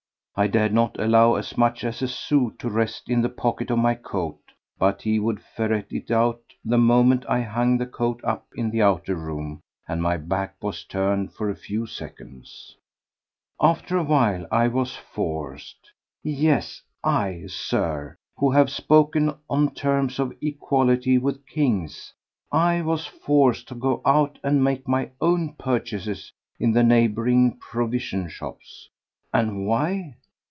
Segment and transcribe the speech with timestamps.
[0.33, 3.77] I dared not allow as much as a sou to rest in the pocket of
[3.77, 4.39] my coat
[4.79, 8.81] but he would ferret it out the moment I hung the coat up in the
[8.81, 12.75] outer room and my back was turned for a few seconds.
[13.59, 21.19] After a while I was forced—yes, I, Sir, who have spoken on terms of equality
[21.19, 27.57] with kings—I was forced to go out and make my own purchases in the neighbouring
[27.59, 28.89] provision shops.
[29.33, 30.15] And why?